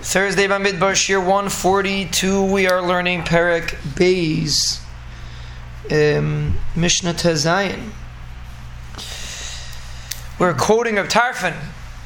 [0.00, 4.80] Thursday by Midbar Shir 142, we are learning Perek Beis,
[5.90, 7.90] um, Mishnah Tezayin.
[10.38, 11.56] We're quoting of Tarfin,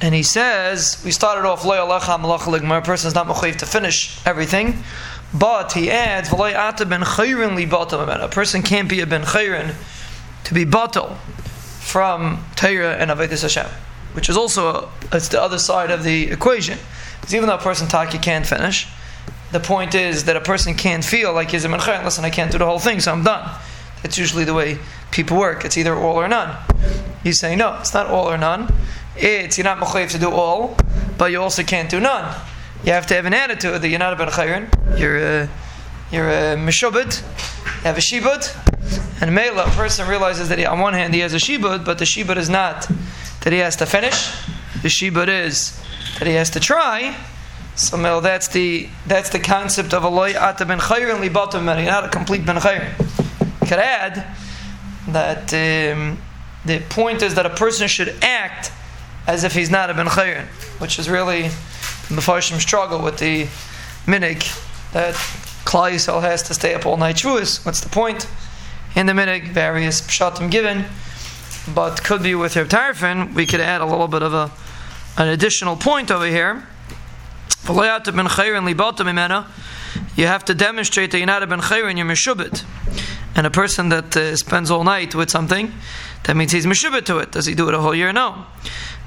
[0.00, 3.66] and he says, we started off, Lo Yalecha Malach a person is not mechayiv to
[3.66, 4.82] finish everything,
[5.34, 7.68] but he adds, V'loi ata ben chayrin li
[8.24, 9.74] a person can't be a ben chayrin
[10.44, 11.18] to be batal
[11.80, 13.70] from Torah and Avedis Hashem,
[14.14, 16.78] which is also, a, it's the other side of the equation.
[17.22, 18.88] Because even though a person talk, taki can't finish,
[19.52, 22.04] the point is that a person can't feel like he's a menchayin.
[22.04, 23.48] Listen, I can't do the whole thing, so I'm done.
[24.02, 24.78] That's usually the way
[25.12, 25.64] people work.
[25.64, 26.56] It's either all or none.
[27.22, 28.72] He's saying no, it's not all or none.
[29.16, 30.76] It's you're not mechayiv to do all,
[31.16, 32.34] but you also can't do none.
[32.84, 34.98] You have to have an attitude that you're not a ben chayrin.
[34.98, 35.48] You're a
[36.10, 37.22] you're a meshubed.
[37.22, 41.20] You have a shibud, and mela a person realizes that he, on one hand he
[41.20, 42.90] has a shibud, but the shibud is not
[43.42, 44.32] that he has to finish.
[44.82, 45.81] The shibud is
[46.22, 47.16] that he has to try.
[47.74, 51.90] So Mel, that's the that's the concept of a loy ata ben chayrin libatim You're
[51.90, 52.92] not a complete ben chayrin.
[53.66, 54.24] Could add
[55.08, 56.18] that um,
[56.64, 58.70] the point is that a person should act
[59.26, 60.44] as if he's not a ben chayrin,
[60.80, 63.46] which is really the Farshim struggle with the
[64.06, 64.42] minig
[64.92, 65.14] that
[65.64, 67.66] Klal Yisrael has to stay up all night Shavuos.
[67.66, 68.28] What's the point?
[68.94, 70.84] In the minig, various pshatim given,
[71.74, 74.52] but could be with Reb Tarfin, we could add a little bit of a
[75.16, 76.66] an additional point over here.
[77.68, 77.74] You
[80.26, 82.64] have to demonstrate that you're not a ben chayrin, you're meshubit.
[83.34, 85.72] And a person that uh, spends all night with something,
[86.24, 87.32] that means he's meshubit to it.
[87.32, 88.12] Does he do it a whole year?
[88.12, 88.44] No.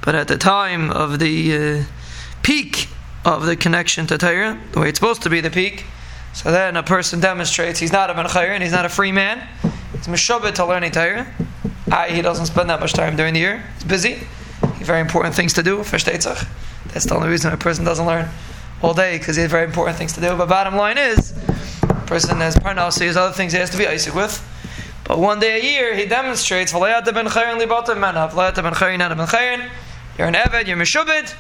[0.03, 1.83] But at the time of the uh,
[2.43, 2.87] peak
[3.23, 5.85] of the connection to Torah, the way it's supposed to be the peak,
[6.33, 9.47] so then a person demonstrates he's not a ben chayrin, he's not a free man.
[9.93, 11.27] He's meshubit to learning Torah.
[12.09, 13.63] He doesn't spend that much time during the year.
[13.75, 14.19] He's busy
[14.85, 16.47] very important things to do for Shteitzach.
[16.93, 18.29] That's the only reason a person doesn't learn
[18.81, 20.35] all day because he has very important things to do.
[20.35, 21.33] But bottom line is,
[21.83, 24.41] a person has parnas, so he has other things he has to be osek with.
[25.03, 26.99] But one day a year, he demonstrates, You're an
[30.33, 31.35] Eved, you're Meshubid,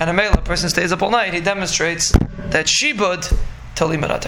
[0.00, 2.10] and a male, a person stays up all night, he demonstrates
[2.50, 3.36] that Shibud
[3.76, 4.22] till Limadat